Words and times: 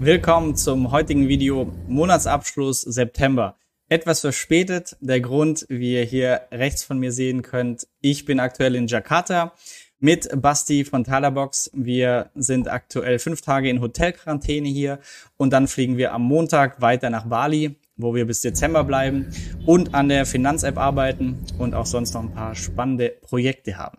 Willkommen 0.00 0.56
zum 0.56 0.90
heutigen 0.90 1.28
Video 1.28 1.72
Monatsabschluss 1.86 2.80
September. 2.80 3.56
Etwas 3.88 4.20
verspätet. 4.20 4.96
Der 5.00 5.20
Grund, 5.20 5.66
wie 5.68 5.94
ihr 5.94 6.02
hier 6.02 6.42
rechts 6.50 6.82
von 6.82 6.98
mir 6.98 7.12
sehen 7.12 7.42
könnt, 7.42 7.86
ich 8.00 8.24
bin 8.24 8.40
aktuell 8.40 8.74
in 8.74 8.88
Jakarta 8.88 9.52
mit 10.00 10.28
Basti 10.42 10.84
von 10.84 11.04
Talabox. 11.04 11.70
Wir 11.72 12.30
sind 12.34 12.68
aktuell 12.68 13.18
fünf 13.18 13.40
Tage 13.40 13.70
in 13.70 13.80
Hotelquarantäne 13.80 14.68
hier 14.68 14.98
und 15.36 15.52
dann 15.52 15.68
fliegen 15.68 15.96
wir 15.96 16.12
am 16.12 16.22
Montag 16.22 16.80
weiter 16.80 17.08
nach 17.08 17.26
Bali, 17.26 17.76
wo 17.96 18.14
wir 18.14 18.26
bis 18.26 18.40
Dezember 18.40 18.84
bleiben 18.84 19.32
und 19.64 19.94
an 19.94 20.08
der 20.08 20.26
Finanz-App 20.26 20.76
arbeiten 20.76 21.44
und 21.58 21.74
auch 21.74 21.86
sonst 21.86 22.14
noch 22.14 22.22
ein 22.22 22.34
paar 22.34 22.54
spannende 22.56 23.10
Projekte 23.22 23.78
haben. 23.78 23.98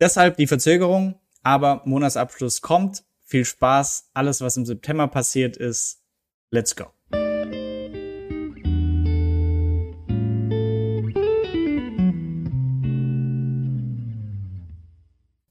Deshalb 0.00 0.36
die 0.36 0.46
Verzögerung, 0.46 1.16
aber 1.42 1.82
Monatsabschluss 1.84 2.62
kommt. 2.62 3.02
Viel 3.28 3.44
Spaß. 3.44 4.08
Alles, 4.14 4.40
was 4.40 4.56
im 4.56 4.64
September 4.64 5.06
passiert 5.06 5.58
ist. 5.58 6.00
Let's 6.50 6.74
go. 6.74 6.86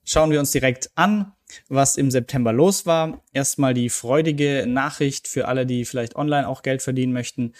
Schauen 0.04 0.32
wir 0.32 0.40
uns 0.40 0.52
direkt 0.52 0.90
an, 0.95 1.34
was 1.70 1.98
im 1.98 2.09
September 2.09 2.52
los 2.52 2.88
war. 2.88 3.23
Erstmal 3.32 3.76
die 3.76 3.90
freudige 3.90 4.66
Nachricht 4.68 5.27
für 5.27 5.48
alle, 5.48 5.68
die 5.68 5.85
vielleicht 5.85 6.16
online 6.16 6.48
auch 6.48 6.63
Geld 6.63 6.82
verdienen 6.82 7.13
möchten. 7.13 7.54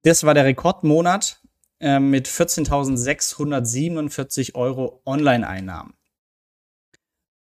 Das 0.00 0.24
war 0.24 0.32
der 0.32 0.46
Rekordmonat 0.46 1.42
äh, 1.78 1.98
mit 1.98 2.26
14.647 2.26 4.54
Euro 4.54 5.02
Online-Einnahmen. 5.04 5.92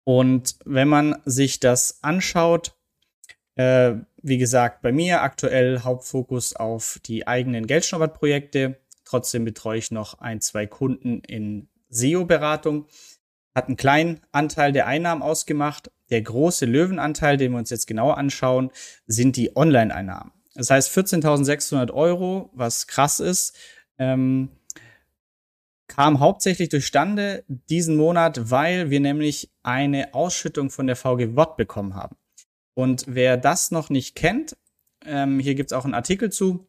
Und 0.05 0.57
wenn 0.65 0.89
man 0.89 1.21
sich 1.25 1.61
das 1.61 2.03
anschaut, 2.03 2.75
äh, 3.57 3.97
wie 4.23 4.39
gesagt, 4.39 4.83
bei 4.83 4.93
mir 4.93 5.23
aktuell 5.23 5.81
Hauptfokus 5.81 6.55
auf 6.55 7.01
die 7.05 7.27
eigenen 7.27 7.67
Geldschnurrbart-Projekte. 7.67 8.81
Trotzdem 9.05 9.45
betreue 9.45 9.79
ich 9.79 9.91
noch 9.91 10.19
ein, 10.21 10.41
zwei 10.41 10.67
Kunden 10.67 11.21
in 11.21 11.69
SEO-Beratung. 11.89 12.87
Hat 13.55 13.67
einen 13.67 13.77
kleinen 13.77 14.21
Anteil 14.33 14.73
der 14.73 14.87
Einnahmen 14.87 15.23
ausgemacht. 15.23 15.91
Der 16.11 16.23
große 16.23 16.67
Löwenanteil, 16.67 17.37
den 17.37 17.53
wir 17.53 17.59
uns 17.59 17.71
jetzt 17.71 17.87
genauer 17.87 18.19
anschauen, 18.19 18.71
sind 19.07 19.37
die 19.37 19.57
Online-Einnahmen. 19.57 20.33
Das 20.55 20.71
heißt 20.71 20.97
14.600 20.97 21.93
Euro, 21.93 22.51
was 22.53 22.87
krass 22.87 23.21
ist. 23.21 23.57
Ähm, 23.99 24.51
kam 25.91 26.21
hauptsächlich 26.21 26.69
durchstande 26.69 27.45
diesen 27.49 27.97
Monat, 27.97 28.49
weil 28.49 28.91
wir 28.91 29.01
nämlich 29.01 29.51
eine 29.65 30.15
Ausschüttung 30.15 30.71
von 30.71 30.87
der 30.87 30.95
VG 30.95 31.35
Watt 31.35 31.57
bekommen 31.57 31.97
haben. 31.97 32.17
Und 32.75 33.05
wer 33.09 33.37
das 33.37 33.73
noch 33.73 33.91
nicht 33.91 34.15
kennt, 34.15 34.57
ähm, 35.05 35.41
hier 35.41 35.57
gibt 35.57 35.73
es 35.73 35.77
auch 35.77 35.85
einen 35.85 35.95
Artikel 35.95 36.31
zu. 36.31 36.69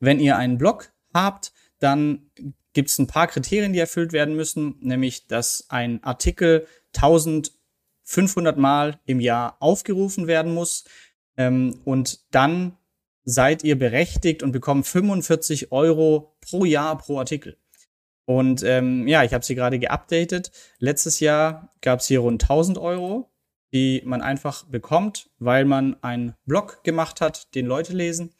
Wenn 0.00 0.20
ihr 0.20 0.38
einen 0.38 0.56
Blog 0.56 0.90
habt, 1.12 1.52
dann 1.80 2.30
gibt 2.72 2.88
es 2.88 2.98
ein 2.98 3.06
paar 3.06 3.26
Kriterien, 3.26 3.74
die 3.74 3.78
erfüllt 3.78 4.14
werden 4.14 4.34
müssen, 4.34 4.76
nämlich 4.80 5.26
dass 5.26 5.66
ein 5.68 6.02
Artikel 6.02 6.66
1500 6.96 8.56
Mal 8.56 9.00
im 9.04 9.20
Jahr 9.20 9.58
aufgerufen 9.60 10.26
werden 10.26 10.54
muss 10.54 10.84
ähm, 11.36 11.78
und 11.84 12.24
dann 12.34 12.78
seid 13.24 13.64
ihr 13.64 13.78
berechtigt 13.78 14.42
und 14.42 14.52
bekommt 14.52 14.86
45 14.86 15.72
Euro 15.72 16.38
pro 16.40 16.64
Jahr 16.64 16.96
pro 16.96 17.18
Artikel. 17.18 17.58
Und 18.26 18.62
ähm, 18.62 19.06
ja, 19.06 19.22
ich 19.22 19.34
habe 19.34 19.44
sie 19.44 19.54
gerade 19.54 19.78
geupdatet. 19.78 20.50
Letztes 20.78 21.20
Jahr 21.20 21.70
gab 21.82 22.00
es 22.00 22.06
hier 22.06 22.20
rund 22.20 22.42
1000 22.42 22.78
Euro, 22.78 23.30
die 23.72 24.02
man 24.04 24.22
einfach 24.22 24.64
bekommt, 24.64 25.30
weil 25.38 25.64
man 25.64 25.96
einen 26.02 26.34
Blog 26.46 26.84
gemacht 26.84 27.20
hat, 27.20 27.54
den 27.54 27.66
Leute 27.66 27.92
lesen. 27.92 28.30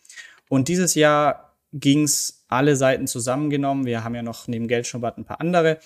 Und 0.48 0.68
dieses 0.68 0.94
Jahr 0.94 1.56
ging 1.72 2.04
es 2.04 2.44
alle 2.48 2.76
Seiten 2.76 3.06
zusammengenommen. 3.06 3.84
Wir 3.84 4.04
haben 4.04 4.14
ja 4.14 4.22
noch 4.22 4.46
neben 4.46 4.68
Geldschnurrbart 4.68 5.18
ein 5.18 5.24
paar 5.24 5.40
andere. 5.40 5.80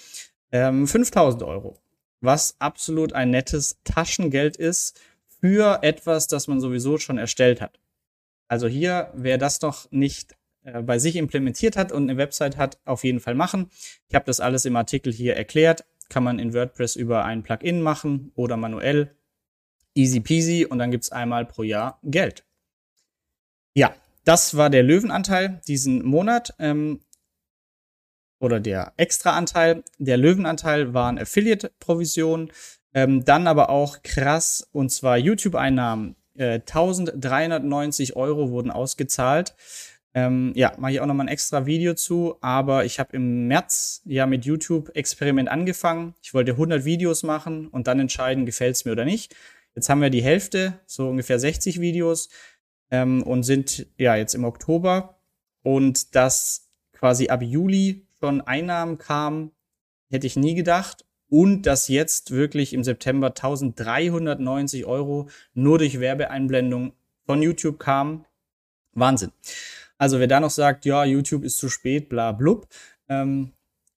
Ähm, 0.53 0.87
5000 0.87 1.43
Euro, 1.43 1.79
was 2.21 2.57
absolut 2.59 3.13
ein 3.15 3.31
nettes 3.31 3.81
Taschengeld 3.85 4.57
ist 4.57 5.01
für 5.41 5.83
etwas, 5.83 6.27
das 6.27 6.47
man 6.47 6.61
sowieso 6.61 6.99
schon 6.99 7.19
erstellt 7.19 7.61
hat. 7.61 7.81
Also 8.49 8.67
hier, 8.67 9.11
wer 9.15 9.39
das 9.39 9.61
noch 9.61 9.91
nicht 9.91 10.35
äh, 10.73 10.83
bei 10.83 10.99
sich 10.99 11.17
implementiert 11.17 11.77
hat 11.77 11.93
und 11.93 12.05
eine 12.05 12.19
Website 12.19 12.57
hat, 12.57 12.79
auf 12.85 13.05
jeden 13.05 13.21
Fall 13.21 13.35
machen. 13.35 13.71
Ich 14.09 14.15
habe 14.15 14.27
das 14.27 14.41
alles 14.41 14.65
im 14.65 14.77
Artikel 14.77 15.13
hier 15.13 15.37
erklärt. 15.37 15.85
Kann 16.09 16.25
man 16.25 16.39
in 16.39 16.55
WordPress 16.55 16.97
über 16.97 17.25
ein 17.25 17.43
Plugin 17.43 17.83
machen 17.83 18.33
oder 18.35 18.57
manuell. 18.57 19.15
Easy 19.95 20.21
peasy 20.21 20.65
und 20.65 20.79
dann 20.79 20.91
gibt's 20.91 21.11
einmal 21.11 21.45
pro 21.45 21.63
Jahr 21.63 21.99
Geld. 22.03 22.45
Ja, 23.75 23.95
das 24.25 24.57
war 24.57 24.71
der 24.71 24.83
Löwenanteil 24.83 25.61
diesen 25.67 26.05
Monat. 26.05 26.55
Ähm, 26.59 27.01
oder 28.41 28.61
der 28.61 28.93
Extraanteil. 28.97 29.83
Der 29.99 30.17
Löwenanteil 30.17 30.95
waren 30.95 31.19
Affiliate-Provisionen. 31.19 32.53
Ähm, 32.95 33.25
dann 33.25 33.47
aber 33.47 33.71
auch 33.71 34.03
krass, 34.03 34.69
und 34.73 34.91
zwar 34.91 35.19
YouTube-Einnahmen. 35.19 36.17
Äh, 36.35 36.61
1390 36.61 38.17
Euro 38.17 38.51
wurden 38.51 38.71
ausgezahlt. 38.71 39.55
Ähm, 40.19 40.53
ja, 40.57 40.73
mache 40.79 40.93
ich 40.93 41.01
auch 41.01 41.07
nochmal 41.07 41.27
ein 41.27 41.33
extra 41.33 41.65
Video 41.65 41.95
zu, 41.95 42.39
aber 42.41 42.85
ich 42.85 42.99
habe 42.99 43.15
im 43.15 43.47
März 43.47 44.03
ja 44.05 44.27
mit 44.27 44.45
YouTube-Experiment 44.45 45.49
angefangen. 45.49 46.15
Ich 46.23 46.35
wollte 46.35 46.53
100 46.53 46.85
Videos 46.85 47.23
machen 47.23 47.69
und 47.69 47.87
dann 47.87 48.01
entscheiden, 48.01 48.45
gefällt 48.45 48.75
es 48.75 48.85
mir 48.85 48.93
oder 48.93 49.05
nicht. 49.05 49.37
Jetzt 49.77 49.89
haben 49.89 50.03
wir 50.03 50.11
die 50.11 50.23
Hälfte, 50.23 50.81
so 50.87 51.09
ungefähr 51.09 51.39
60 51.39 51.79
Videos 51.79 52.31
ähm, 52.91 53.23
und 53.23 53.45
sind 53.45 53.87
ja 53.97 54.17
jetzt 54.17 54.35
im 54.35 54.43
Oktober. 54.45 55.21
Und 55.63 56.17
dass 56.17 56.69
quasi 56.93 57.29
ab 57.29 57.43
Juli 57.43 58.09
schon 58.19 58.41
Einnahmen 58.41 58.99
kamen, 58.99 59.53
hätte 60.11 60.27
ich 60.27 60.35
nie 60.35 60.57
gedacht. 60.57 61.05
Und 61.29 61.63
dass 61.63 61.87
jetzt 61.87 62.33
wirklich 62.33 62.73
im 62.73 62.83
September 62.83 63.29
1390 63.29 64.85
Euro 64.85 65.29
nur 65.55 65.79
durch 65.79 66.01
Werbeeinblendung 66.01 66.95
von 67.25 67.41
YouTube 67.41 67.79
kamen. 67.79 68.25
Wahnsinn. 68.95 69.31
Also 69.99 70.21
wer 70.21 70.29
da 70.29 70.41
noch 70.41 70.51
sagt, 70.51 70.85
ja, 70.85 71.05
YouTube 71.05 71.45
ist 71.45 71.59
zu 71.59 71.69
spät, 71.69 72.09
bla 72.09 72.33
blub, 72.33 72.69
ähm, 73.09 73.53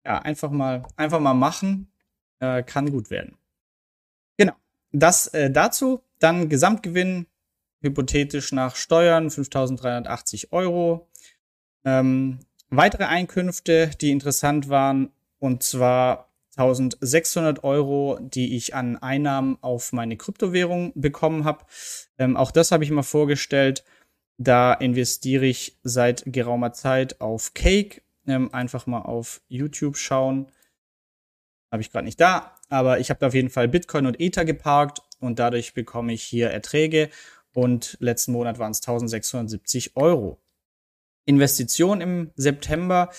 ja, 0.06 0.20
einfach 0.20 0.50
mal, 0.50 0.84
einfach 0.96 1.20
mal 1.20 1.36
machen, 1.36 1.92
äh, 2.40 2.64
kann 2.64 2.92
gut 2.92 3.10
werden. 3.10 3.38
Genau. 4.38 4.54
Das 4.92 5.28
äh, 5.28 5.52
dazu. 5.52 6.04
Dann 6.20 6.50
Gesamtgewinn, 6.50 7.26
hypothetisch 7.82 8.52
nach 8.52 8.76
Steuern, 8.76 9.30
5.380 9.30 10.52
Euro. 10.52 11.10
Ähm, 11.84 12.40
weitere 12.70 13.06
Einkünfte, 13.06 13.90
die 14.00 14.12
interessant 14.12 14.70
waren, 14.70 15.12
und 15.40 15.64
zwar 15.64 16.32
1600 16.58 17.64
Euro, 17.64 18.20
die 18.22 18.56
ich 18.56 18.76
an 18.76 18.98
Einnahmen 18.98 19.58
auf 19.62 19.94
meine 19.94 20.18
Kryptowährung 20.18 20.92
bekommen 20.96 21.44
habe. 21.44 21.66
Ähm, 22.18 22.38
auch 22.38 22.52
das 22.52 22.72
habe 22.72 22.84
ich 22.84 22.92
mal 22.92 23.04
vorgestellt. 23.04 23.84
Da 24.44 24.74
investiere 24.74 25.46
ich 25.46 25.78
seit 25.84 26.24
geraumer 26.26 26.74
Zeit 26.74 27.22
auf 27.22 27.54
Cake. 27.54 28.02
Ähm, 28.26 28.52
einfach 28.52 28.88
mal 28.88 29.04
auf 29.04 29.42
YouTube 29.48 29.98
schauen. 29.98 30.48
Habe 31.72 31.84
ich 31.84 31.92
gerade 31.92 32.06
nicht 32.06 32.20
da, 32.20 32.56
aber 32.68 33.00
ich 33.00 33.12
habe 33.12 33.28
auf 33.28 33.36
jeden 33.36 33.52
Fall 33.52 33.68
Bitcoin 33.68 34.08
und 34.08 34.20
Ether 34.20 34.44
geparkt 34.44 35.04
und 35.20 35.38
dadurch 35.38 35.76
bekomme 35.76 36.12
ich 36.14 36.24
hier 36.24 36.50
Erträge 36.50 37.12
und 37.54 37.98
letzten 38.00 38.32
Monat 38.32 38.58
waren 38.58 38.72
es 38.72 38.80
1670 38.80 39.96
Euro. 39.96 40.42
Investition 41.26 42.02
im 42.02 42.32
September. 42.36 43.12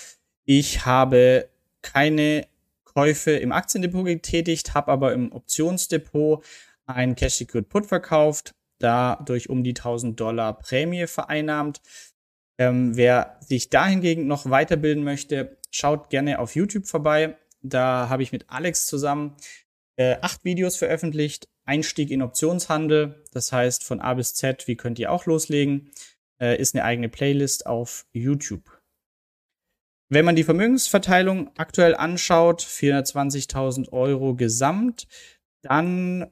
Ich 0.45 0.85
habe 0.87 1.49
keine 1.83 2.49
Käufe 2.83 3.31
im 3.31 3.53
Aktiendepot 3.53 4.05
getätigt, 4.05 4.75
habe 4.75 4.91
aber 4.91 5.13
im 5.13 5.31
Optionsdepot 5.31 6.45
ein 6.87 7.15
Cash 7.15 7.35
Secured 7.35 7.69
Put 7.69 7.87
verkauft 7.87 8.57
dadurch 8.83 9.49
um 9.49 9.65
die 9.65 9.71
1000 9.71 10.19
Dollar 10.19 10.59
Prämie 10.59 11.07
vereinnahmt. 11.07 11.81
Ähm, 12.59 12.97
wer 12.97 13.39
sich 13.41 13.71
da 13.71 13.87
hingegen 13.87 14.27
noch 14.27 14.49
weiterbilden 14.49 15.05
möchte, 15.05 15.59
schaut 15.71 16.11
gerne 16.11 16.39
auf 16.39 16.55
YouTube 16.55 16.87
vorbei. 16.87 17.37
Da 17.63 18.09
habe 18.09 18.23
ich 18.23 18.33
mit 18.33 18.51
Alex 18.51 18.87
zusammen 18.87 19.37
äh, 19.97 20.17
acht 20.21 20.45
Videos 20.45 20.77
veröffentlicht. 20.77 21.49
Einstieg 21.65 22.11
in 22.11 22.23
Optionshandel, 22.23 23.23
das 23.33 23.53
heißt 23.53 23.85
von 23.85 24.01
A 24.01 24.15
bis 24.15 24.35
Z, 24.35 24.67
wie 24.67 24.77
könnt 24.77 24.99
ihr 24.99 25.13
auch 25.13 25.27
loslegen, 25.27 25.93
äh, 26.41 26.61
ist 26.61 26.75
eine 26.75 26.85
eigene 26.85 27.09
Playlist 27.09 27.67
auf 27.67 28.05
YouTube. 28.13 28.83
Wenn 30.09 30.25
man 30.25 30.37
die 30.37 30.45
Vermögensverteilung 30.45 31.51
aktuell 31.57 31.95
anschaut, 31.95 32.63
420.000 32.63 33.93
Euro 33.93 34.35
gesamt, 34.35 35.07
dann 35.63 36.31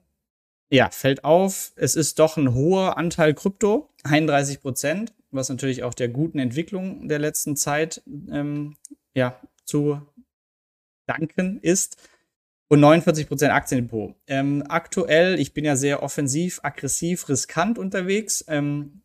ja, 0.71 0.91
fällt 0.91 1.25
auf, 1.25 1.73
es 1.77 1.97
ist 1.97 2.19
doch 2.19 2.37
ein 2.37 2.55
hoher 2.55 2.97
Anteil 2.97 3.35
Krypto, 3.35 3.91
31 4.05 4.61
Prozent, 4.61 5.13
was 5.31 5.49
natürlich 5.49 5.83
auch 5.83 5.95
der 5.95 6.09
guten 6.09 6.39
Entwicklung 6.39 7.09
der 7.09 7.19
letzten 7.19 7.57
Zeit 7.57 8.03
ähm, 8.31 8.77
ja, 9.15 9.41
zu 9.65 10.01
danken 11.07 11.59
ist. 11.61 11.97
und 12.69 12.81
49% 12.81 13.49
Aktiendepot. 13.49 14.15
Ähm, 14.29 14.65
aktuell, 14.69 15.41
ich 15.41 15.53
bin 15.53 15.65
ja 15.65 15.75
sehr 15.75 16.05
offensiv, 16.05 16.61
aggressiv, 16.63 17.29
riskant 17.29 17.79
unterwegs. 17.79 18.45
Ähm, 18.47 19.03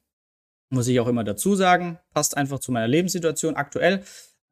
muss 0.70 0.88
ich 0.88 1.00
auch 1.00 1.08
immer 1.08 1.24
dazu 1.24 1.56
sagen. 1.56 1.98
Passt 2.14 2.38
einfach 2.38 2.60
zu 2.60 2.72
meiner 2.72 2.88
Lebenssituation 2.88 3.56
aktuell. 3.56 4.04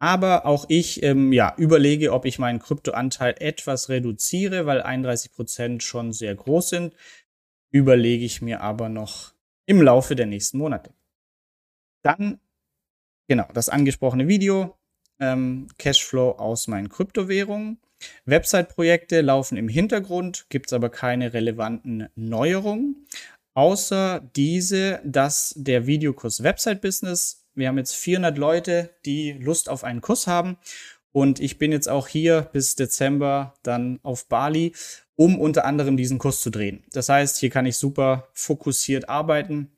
Aber 0.03 0.45
auch 0.45 0.65
ich 0.67 1.01
ähm, 1.01 1.31
ja, 1.31 1.55
überlege, 1.55 2.11
ob 2.11 2.25
ich 2.25 2.37
meinen 2.37 2.59
Kryptoanteil 2.59 3.35
etwas 3.39 3.87
reduziere, 3.87 4.65
weil 4.65 4.81
31% 4.81 5.79
schon 5.79 6.11
sehr 6.11 6.35
groß 6.35 6.71
sind. 6.71 6.93
Überlege 7.71 8.25
ich 8.25 8.41
mir 8.41 8.59
aber 8.59 8.89
noch 8.89 9.33
im 9.65 9.81
Laufe 9.81 10.15
der 10.15 10.25
nächsten 10.25 10.57
Monate. 10.57 10.93
Dann, 12.01 12.41
genau, 13.29 13.47
das 13.53 13.69
angesprochene 13.69 14.27
Video, 14.27 14.77
ähm, 15.21 15.69
Cashflow 15.77 16.31
aus 16.31 16.67
meinen 16.67 16.89
Kryptowährungen. 16.89 17.79
Website-Projekte 18.25 19.21
laufen 19.21 19.55
im 19.55 19.69
Hintergrund, 19.69 20.47
gibt 20.49 20.65
es 20.65 20.73
aber 20.73 20.89
keine 20.89 21.31
relevanten 21.31 22.09
Neuerungen. 22.15 23.07
Außer 23.53 24.19
diese, 24.35 24.99
dass 25.05 25.53
der 25.55 25.87
Videokurs 25.87 26.43
Website 26.43 26.81
Business, 26.81 27.42
wir 27.55 27.67
haben 27.67 27.77
jetzt 27.77 27.95
400 27.95 28.37
Leute, 28.37 28.89
die 29.05 29.33
Lust 29.33 29.69
auf 29.69 29.83
einen 29.83 30.01
Kurs 30.01 30.27
haben. 30.27 30.57
Und 31.11 31.39
ich 31.39 31.59
bin 31.59 31.71
jetzt 31.71 31.87
auch 31.87 32.07
hier 32.07 32.49
bis 32.53 32.75
Dezember 32.75 33.53
dann 33.61 33.99
auf 34.01 34.27
Bali, 34.27 34.73
um 35.15 35.39
unter 35.39 35.65
anderem 35.65 35.95
diesen 35.95 36.17
Kurs 36.17 36.41
zu 36.41 36.49
drehen. 36.49 36.83
Das 36.91 37.09
heißt, 37.09 37.37
hier 37.37 37.51
kann 37.51 37.67
ich 37.67 37.77
super 37.77 38.29
fokussiert 38.33 39.09
arbeiten. 39.09 39.71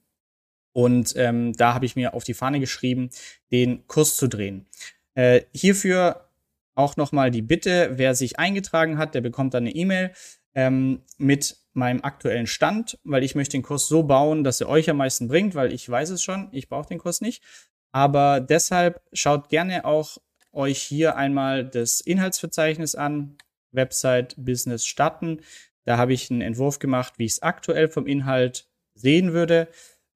Und 0.72 1.13
ähm, 1.18 1.54
da 1.54 1.74
habe 1.74 1.86
ich 1.86 1.95
mir 1.95 2.13
auf 2.13 2.24
die 2.24 2.33
Fahne 2.33 2.60
geschrieben, 2.60 3.10
den 3.51 3.86
Kurs 3.88 4.16
zu 4.16 4.28
drehen. 4.28 4.66
Äh, 5.13 5.42
hierfür 5.54 6.30
auch 6.74 6.98
nochmal 6.98 7.31
die 7.31 7.42
Bitte, 7.42 7.92
wer 7.95 8.16
sich 8.16 8.39
eingetragen 8.39 8.98
hat, 8.98 9.16
der 9.16 9.21
bekommt 9.21 9.54
dann 9.54 9.63
eine 9.63 9.75
E-Mail 9.75 10.12
ähm, 10.54 11.01
mit 11.18 11.57
meinem 11.75 12.04
aktuellen 12.04 12.48
Stand, 12.48 12.98
weil 13.04 13.24
ich 13.24 13.36
möchte 13.36 13.57
den 13.57 13.63
Kurs 13.63 13.88
so 13.88 14.04
bauen, 14.04 14.44
dass 14.44 14.62
er 14.62 14.69
euch 14.69 14.89
am 14.89 14.98
meisten 14.98 15.27
bringt, 15.27 15.56
weil 15.56 15.74
ich 15.74 15.88
weiß 15.89 16.10
es 16.10 16.24
schon, 16.24 16.50
ich 16.51 16.69
brauche 16.69 16.89
den 16.89 17.00
Kurs 17.00 17.22
nicht. 17.22 17.44
Aber 17.92 18.39
deshalb 18.39 19.01
schaut 19.13 19.50
gerne 19.50 19.86
auch 19.86 20.18
euch 20.51 20.81
hier 20.81 21.16
einmal 21.16 21.66
das 21.66 22.01
Inhaltsverzeichnis 22.01 22.95
an, 22.95 23.38
Website 23.72 24.36
Business 24.38 24.86
starten. 24.86 25.42
Da 25.83 25.98
habe 25.98 26.13
ich 26.13 26.31
einen 26.31 26.42
Entwurf 26.42 26.80
gemacht, 26.80 27.13
wie 27.18 27.25
ich 27.25 27.33
es 27.33 27.42
aktuell 27.42 27.89
vom 27.89 28.07
Inhalt 28.07 28.68
sehen 28.95 29.33
würde. 29.33 29.68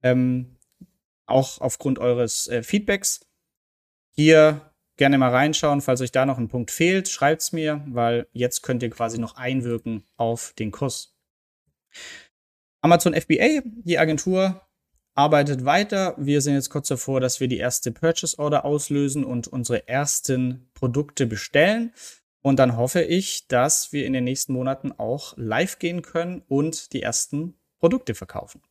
Ähm, 0.01 0.57
auch 1.25 1.61
aufgrund 1.61 1.99
eures 1.99 2.47
äh, 2.47 2.63
Feedbacks. 2.63 3.27
Hier 4.11 4.69
gerne 4.97 5.17
mal 5.17 5.29
reinschauen. 5.29 5.81
Falls 5.81 6.01
euch 6.01 6.11
da 6.11 6.25
noch 6.25 6.37
ein 6.37 6.49
Punkt 6.49 6.71
fehlt, 6.71 7.07
schreibt 7.09 7.41
es 7.41 7.51
mir, 7.51 7.83
weil 7.87 8.27
jetzt 8.31 8.63
könnt 8.63 8.83
ihr 8.83 8.89
quasi 8.89 9.19
noch 9.19 9.35
einwirken 9.37 10.03
auf 10.17 10.53
den 10.57 10.71
Kurs. 10.71 11.18
Amazon 12.81 13.13
FBA, 13.13 13.61
die 13.83 13.99
Agentur, 13.99 14.61
arbeitet 15.15 15.65
weiter. 15.65 16.15
Wir 16.17 16.41
sind 16.41 16.53
jetzt 16.53 16.69
kurz 16.69 16.87
davor, 16.87 17.19
dass 17.19 17.39
wir 17.39 17.47
die 17.47 17.57
erste 17.57 17.91
Purchase 17.91 18.39
Order 18.39 18.63
auslösen 18.63 19.25
und 19.25 19.47
unsere 19.47 19.87
ersten 19.87 20.69
Produkte 20.73 21.27
bestellen. 21.27 21.93
Und 22.41 22.57
dann 22.57 22.77
hoffe 22.77 23.01
ich, 23.01 23.47
dass 23.47 23.91
wir 23.91 24.05
in 24.05 24.13
den 24.13 24.23
nächsten 24.23 24.53
Monaten 24.53 24.93
auch 24.93 25.33
live 25.35 25.77
gehen 25.79 26.01
können 26.01 26.41
und 26.47 26.93
die 26.93 27.01
ersten 27.01 27.55
Produkte 27.79 28.15
verkaufen. 28.15 28.61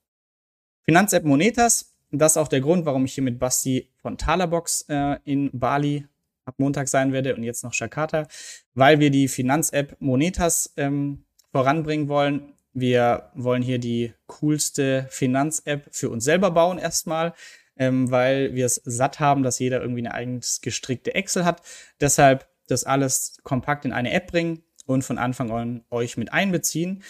Finanzapp 0.85 1.25
Monetas, 1.25 1.94
das 2.11 2.32
ist 2.32 2.37
auch 2.38 2.49
der 2.49 2.62
Grund, 2.62 2.87
warum 2.87 3.05
ich 3.05 3.15
hier 3.15 3.25
mit 3.25 3.38
Basti 3.38 3.91
von 4.00 4.17
Talabox 4.17 4.87
äh, 4.88 5.19
in 5.25 5.50
Bali 5.53 6.06
ab 6.47 6.55
Montag 6.56 6.88
sein 6.88 7.12
werde 7.12 7.37
und 7.37 7.43
jetzt 7.43 7.62
noch 7.62 7.75
Jakarta, 7.75 8.26
weil 8.73 9.00
wir 9.00 9.11
die 9.11 9.29
Finanz-App 9.29 9.97
Monetas 10.00 10.73
ähm, 10.79 11.25
voranbringen 11.53 12.09
wollen. 12.09 12.55
Wir 12.80 13.30
wollen 13.34 13.62
hier 13.62 13.78
die 13.78 14.14
coolste 14.26 15.06
Finanz-App 15.10 15.88
für 15.90 16.10
uns 16.10 16.25
selber 16.25 16.50
bauen 16.50 16.78
erstmal, 16.78 17.34
ähm, 17.76 18.10
weil 18.10 18.54
wir 18.54 18.66
es 18.66 18.80
satt 18.84 19.20
haben, 19.20 19.42
dass 19.42 19.58
jeder 19.58 19.80
irgendwie 19.80 20.00
eine 20.00 20.14
eigens 20.14 20.60
gestrickte 20.60 21.14
Excel 21.14 21.44
hat. 21.44 21.62
Deshalb 22.00 22.48
das 22.66 22.84
alles 22.84 23.38
kompakt 23.42 23.84
in 23.84 23.92
eine 23.92 24.12
App 24.12 24.28
bringen 24.28 24.62
und 24.86 25.02
von 25.02 25.19
Anfang 25.19 25.50
an 25.50 25.84
euch 25.90 26.16
mit 26.16 26.32
einbeziehen. 26.32 27.02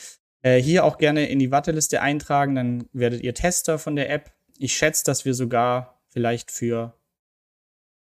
Äh, 0.43 0.61
hier 0.61 0.85
auch 0.85 0.99
gerne 0.99 1.29
in 1.29 1.39
die 1.39 1.51
Warteliste 1.51 2.01
eintragen, 2.01 2.55
dann 2.55 2.89
werdet 2.93 3.23
ihr 3.23 3.35
Tester 3.35 3.79
von 3.79 3.97
der 3.97 4.11
App. 4.11 4.33
Ich 4.57 4.77
schätze, 4.77 5.05
dass 5.05 5.25
wir 5.25 5.35
sogar 5.35 6.01
vielleicht 6.09 6.51
für 6.51 6.95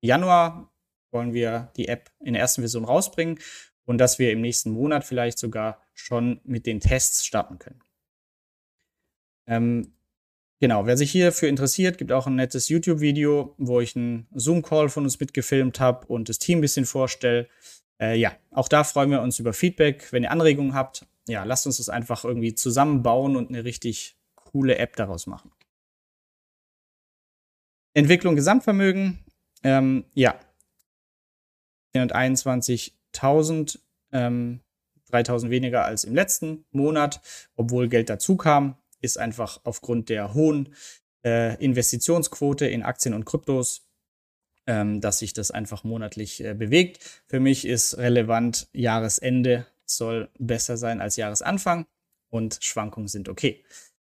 Januar 0.00 0.72
wollen 1.10 1.34
wir 1.34 1.72
die 1.76 1.88
App 1.88 2.10
in 2.20 2.34
der 2.34 2.42
ersten 2.42 2.62
Version 2.62 2.84
rausbringen 2.84 3.38
und 3.84 3.98
dass 3.98 4.18
wir 4.18 4.30
im 4.32 4.40
nächsten 4.40 4.70
Monat 4.70 5.04
vielleicht 5.04 5.38
sogar 5.38 5.82
schon 6.00 6.40
mit 6.44 6.66
den 6.66 6.80
Tests 6.80 7.24
starten 7.24 7.58
können. 7.58 7.80
Ähm, 9.46 9.92
genau, 10.60 10.86
wer 10.86 10.96
sich 10.96 11.10
hierfür 11.10 11.48
interessiert, 11.48 11.98
gibt 11.98 12.12
auch 12.12 12.26
ein 12.26 12.36
nettes 12.36 12.68
YouTube-Video, 12.68 13.54
wo 13.58 13.80
ich 13.80 13.96
einen 13.96 14.26
Zoom-Call 14.34 14.88
von 14.88 15.04
uns 15.04 15.18
mitgefilmt 15.20 15.80
habe 15.80 16.06
und 16.06 16.28
das 16.28 16.38
Team 16.38 16.58
ein 16.58 16.62
bisschen 16.62 16.86
vorstelle. 16.86 17.48
Äh, 18.00 18.16
ja, 18.16 18.36
auch 18.50 18.68
da 18.68 18.84
freuen 18.84 19.10
wir 19.10 19.22
uns 19.22 19.38
über 19.38 19.52
Feedback. 19.52 20.12
Wenn 20.12 20.22
ihr 20.22 20.30
Anregungen 20.30 20.74
habt, 20.74 21.06
ja, 21.28 21.44
lasst 21.44 21.66
uns 21.66 21.76
das 21.76 21.88
einfach 21.88 22.24
irgendwie 22.24 22.54
zusammenbauen 22.54 23.36
und 23.36 23.50
eine 23.50 23.64
richtig 23.64 24.16
coole 24.34 24.78
App 24.78 24.96
daraus 24.96 25.26
machen. 25.26 25.50
Entwicklung 27.94 28.36
Gesamtvermögen. 28.36 29.24
Ähm, 29.62 30.04
ja, 30.14 30.38
421.000, 31.94 33.78
ähm, 34.12 34.60
3.000 35.12 35.50
weniger 35.50 35.84
als 35.84 36.04
im 36.04 36.14
letzten 36.14 36.64
Monat, 36.70 37.20
obwohl 37.56 37.88
Geld 37.88 38.08
dazu 38.10 38.36
kam, 38.36 38.76
ist 39.00 39.18
einfach 39.18 39.60
aufgrund 39.64 40.08
der 40.08 40.34
hohen 40.34 40.74
äh, 41.24 41.62
Investitionsquote 41.62 42.66
in 42.66 42.82
Aktien 42.82 43.14
und 43.14 43.24
Kryptos, 43.24 43.86
ähm, 44.66 45.00
dass 45.00 45.18
sich 45.18 45.32
das 45.32 45.50
einfach 45.50 45.84
monatlich 45.84 46.44
äh, 46.44 46.54
bewegt. 46.54 47.22
Für 47.26 47.40
mich 47.40 47.66
ist 47.66 47.98
relevant, 47.98 48.68
Jahresende 48.72 49.66
soll 49.84 50.30
besser 50.38 50.76
sein 50.76 51.00
als 51.00 51.16
Jahresanfang 51.16 51.86
und 52.30 52.58
Schwankungen 52.60 53.08
sind 53.08 53.28
okay. 53.28 53.64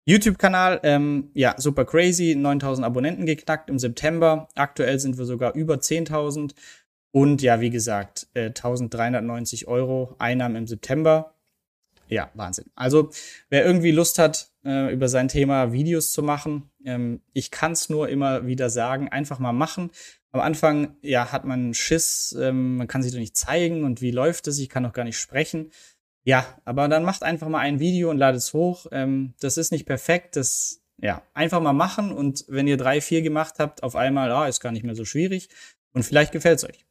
YouTube-Kanal, 0.07 0.81
ähm, 0.83 1.31
ja, 1.33 1.55
super 1.57 1.83
crazy, 1.83 2.35
9000 2.35 2.85
Abonnenten 2.85 3.25
geknackt 3.25 3.71
im 3.71 3.79
September. 3.79 4.47
Aktuell 4.53 4.99
sind 4.99 5.17
wir 5.17 5.25
sogar 5.25 5.55
über 5.55 5.75
10.000 5.75 6.53
und 7.15 7.41
ja, 7.41 7.61
wie 7.61 7.69
gesagt, 7.69 8.27
äh, 8.33 8.47
1390 8.49 9.69
Euro 9.69 10.17
Einnahmen 10.19 10.57
im 10.57 10.67
September. 10.67 11.33
Ja, 12.09 12.29
Wahnsinn. 12.33 12.65
Also, 12.75 13.09
wer 13.47 13.63
irgendwie 13.63 13.91
Lust 13.91 14.19
hat, 14.19 14.49
äh, 14.65 14.91
über 14.91 15.07
sein 15.07 15.29
Thema 15.29 15.71
Videos 15.71 16.11
zu 16.11 16.21
machen, 16.23 16.71
ähm, 16.83 17.21
ich 17.31 17.51
kann 17.51 17.71
es 17.71 17.87
nur 17.87 18.09
immer 18.09 18.47
wieder 18.47 18.69
sagen, 18.69 19.07
einfach 19.07 19.39
mal 19.39 19.53
machen. 19.53 19.91
Am 20.33 20.41
Anfang, 20.41 20.97
ja, 21.01 21.31
hat 21.31 21.45
man 21.45 21.73
Schiss, 21.73 22.35
ähm, 22.37 22.75
man 22.75 22.87
kann 22.89 23.01
sich 23.01 23.13
doch 23.13 23.19
nicht 23.19 23.37
zeigen 23.37 23.85
und 23.85 24.01
wie 24.01 24.11
läuft 24.11 24.47
es, 24.47 24.59
ich 24.59 24.67
kann 24.67 24.83
doch 24.83 24.91
gar 24.91 25.05
nicht 25.05 25.17
sprechen. 25.17 25.71
Ja, 26.25 26.45
aber 26.65 26.89
dann 26.89 27.05
macht 27.05 27.23
einfach 27.23 27.47
mal 27.47 27.59
ein 27.59 27.79
Video 27.79 28.09
und 28.09 28.17
ladet 28.17 28.39
es 28.39 28.53
hoch. 28.53 28.87
Ähm, 28.91 29.35
das 29.39 29.55
ist 29.55 29.71
nicht 29.71 29.85
perfekt, 29.85 30.35
das, 30.35 30.81
ja, 31.01 31.21
einfach 31.33 31.61
mal 31.61 31.71
machen 31.71 32.11
und 32.11 32.43
wenn 32.49 32.67
ihr 32.67 32.75
drei, 32.75 32.99
vier 32.99 33.21
gemacht 33.21 33.55
habt, 33.57 33.83
auf 33.83 33.95
einmal, 33.95 34.29
ah, 34.33 34.49
ist 34.49 34.59
gar 34.59 34.73
nicht 34.73 34.83
mehr 34.83 34.95
so 34.95 35.05
schwierig 35.05 35.47
und 35.93 36.03
vielleicht 36.03 36.33
gefällt 36.33 36.57
es 36.57 36.65
euch 36.65 36.85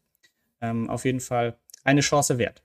ähm, 0.65 0.91
auf 0.91 1.05
jeden 1.05 1.21
Fall 1.21 1.57
eine 1.85 2.01
Chance 2.01 2.39
wert. 2.39 2.63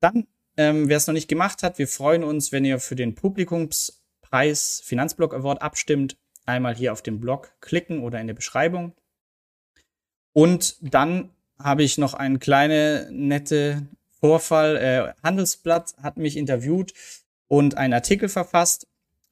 Dann, 0.00 0.26
ähm, 0.56 0.88
wer 0.88 0.96
es 0.96 1.06
noch 1.06 1.14
nicht 1.14 1.28
gemacht 1.28 1.62
hat, 1.62 1.78
wir 1.78 1.88
freuen 1.88 2.24
uns, 2.24 2.52
wenn 2.52 2.64
ihr 2.64 2.78
für 2.78 2.96
den 2.96 3.14
Publikumspreis 3.14 4.80
Finanzblog 4.84 5.34
Award 5.34 5.62
abstimmt. 5.62 6.16
Einmal 6.46 6.74
hier 6.74 6.92
auf 6.92 7.02
dem 7.02 7.20
Blog 7.20 7.52
klicken 7.60 8.02
oder 8.02 8.20
in 8.20 8.28
der 8.28 8.34
Beschreibung. 8.34 8.94
Und 10.32 10.76
dann 10.80 11.30
habe 11.58 11.82
ich 11.82 11.98
noch 11.98 12.14
einen 12.14 12.38
kleinen 12.38 13.26
nette 13.28 13.86
Vorfall. 14.20 14.76
Äh, 14.76 15.14
Handelsblatt 15.22 15.94
hat 16.02 16.18
mich 16.18 16.36
interviewt 16.36 16.92
und 17.48 17.76
einen 17.76 17.94
Artikel 17.94 18.28
verfasst 18.28 18.86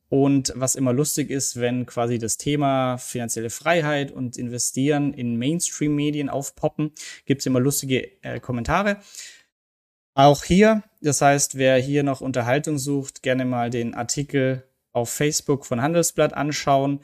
und 0.08 0.52
was 0.54 0.74
immer 0.74 0.92
lustig 0.92 1.30
ist, 1.30 1.60
wenn 1.60 1.86
quasi 1.86 2.18
das 2.18 2.36
Thema 2.36 2.98
finanzielle 2.98 3.50
Freiheit 3.50 4.10
und 4.12 4.36
Investieren 4.36 5.12
in 5.12 5.36
Mainstream-Medien 5.36 6.28
aufpoppen, 6.28 6.92
gibt 7.24 7.40
es 7.40 7.46
immer 7.46 7.60
lustige 7.60 8.22
äh, 8.22 8.40
Kommentare. 8.40 8.98
Auch 10.14 10.44
hier, 10.44 10.84
das 11.00 11.20
heißt, 11.20 11.56
wer 11.56 11.76
hier 11.78 12.04
noch 12.04 12.20
Unterhaltung 12.20 12.78
sucht, 12.78 13.22
gerne 13.22 13.44
mal 13.44 13.70
den 13.70 13.94
Artikel 13.94 14.62
auf 14.92 15.10
Facebook 15.10 15.66
von 15.66 15.82
Handelsblatt 15.82 16.34
anschauen. 16.34 17.00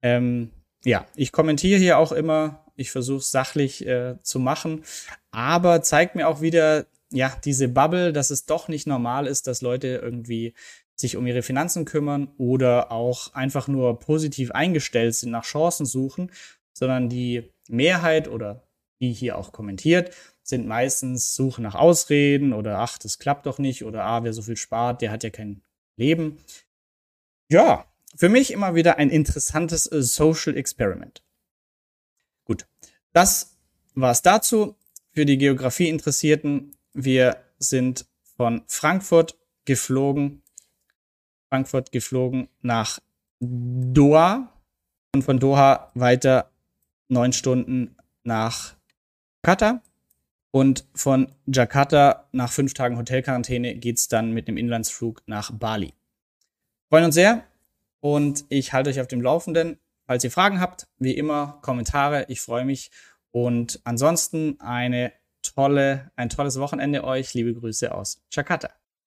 Ähm, 0.00 0.50
ja, 0.84 1.06
ich 1.14 1.32
kommentiere 1.32 1.78
hier 1.78 1.98
auch 1.98 2.12
immer, 2.12 2.64
ich 2.76 2.90
versuche 2.90 3.22
sachlich 3.22 3.86
äh, 3.86 4.16
zu 4.22 4.38
machen, 4.38 4.84
aber 5.30 5.82
zeigt 5.82 6.14
mir 6.14 6.26
auch 6.26 6.40
wieder, 6.40 6.86
ja, 7.12 7.36
diese 7.44 7.68
Bubble, 7.68 8.12
dass 8.12 8.30
es 8.30 8.46
doch 8.46 8.68
nicht 8.68 8.86
normal 8.86 9.26
ist, 9.26 9.46
dass 9.46 9.60
Leute 9.60 10.00
irgendwie 10.02 10.54
sich 10.96 11.16
um 11.16 11.26
ihre 11.26 11.42
Finanzen 11.42 11.84
kümmern 11.84 12.32
oder 12.38 12.92
auch 12.92 13.34
einfach 13.34 13.68
nur 13.68 13.98
positiv 13.98 14.52
eingestellt 14.52 15.14
sind, 15.14 15.30
nach 15.30 15.44
Chancen 15.44 15.86
suchen, 15.86 16.30
sondern 16.72 17.08
die 17.08 17.50
Mehrheit 17.68 18.28
oder 18.28 18.66
die 19.00 19.12
hier 19.12 19.36
auch 19.36 19.52
kommentiert, 19.52 20.14
sind 20.42 20.66
meistens 20.66 21.34
Suche 21.34 21.62
nach 21.62 21.74
Ausreden 21.74 22.52
oder 22.52 22.78
ach, 22.78 22.98
das 22.98 23.18
klappt 23.18 23.46
doch 23.46 23.58
nicht 23.58 23.84
oder 23.84 24.04
ah, 24.04 24.24
wer 24.24 24.32
so 24.32 24.42
viel 24.42 24.56
spart, 24.56 25.02
der 25.02 25.10
hat 25.10 25.24
ja 25.24 25.30
kein 25.30 25.62
Leben. 25.96 26.38
Ja, 27.48 27.86
für 28.16 28.28
mich 28.28 28.52
immer 28.52 28.74
wieder 28.74 28.98
ein 28.98 29.10
interessantes 29.10 29.90
äh, 29.90 30.02
Social 30.02 30.56
Experiment. 30.56 31.22
Gut, 32.44 32.66
das 33.12 33.56
war's 33.94 34.22
dazu. 34.22 34.76
Für 35.12 35.24
die 35.24 35.38
Geografie 35.38 35.88
Interessierten, 35.88 36.76
wir 36.92 37.36
sind 37.58 38.06
von 38.36 38.62
Frankfurt 38.66 39.38
geflogen, 39.64 40.42
Frankfurt 41.54 41.92
geflogen 41.92 42.48
nach 42.62 42.98
Doha 43.38 44.52
und 45.14 45.22
von 45.22 45.38
Doha 45.38 45.92
weiter 45.94 46.50
neun 47.06 47.32
Stunden 47.32 47.96
nach 48.24 48.74
Jakarta. 49.44 49.80
Und 50.50 50.84
von 50.96 51.30
Jakarta 51.46 52.28
nach 52.32 52.50
fünf 52.50 52.74
Tagen 52.74 52.98
Hotelquarantäne 52.98 53.76
geht's 53.76 54.08
dann 54.08 54.32
mit 54.32 54.48
einem 54.48 54.56
Inlandsflug 54.56 55.22
nach 55.26 55.52
Bali. 55.52 55.94
Freuen 56.88 57.04
uns 57.04 57.14
sehr 57.14 57.44
und 58.00 58.44
ich 58.48 58.72
halte 58.72 58.90
euch 58.90 59.00
auf 59.00 59.06
dem 59.06 59.20
Laufenden. 59.20 59.78
Falls 60.08 60.24
ihr 60.24 60.32
Fragen 60.32 60.58
habt, 60.58 60.88
wie 60.98 61.16
immer 61.16 61.60
Kommentare, 61.62 62.26
ich 62.26 62.40
freue 62.40 62.64
mich. 62.64 62.90
Und 63.30 63.80
ansonsten 63.84 64.58
eine 64.58 65.12
tolle, 65.42 66.10
ein 66.16 66.30
tolles 66.30 66.58
Wochenende 66.58 67.04
euch. 67.04 67.32
Liebe 67.32 67.54
Grüße 67.54 67.94
aus 67.94 68.20
Jakarta. 68.32 68.70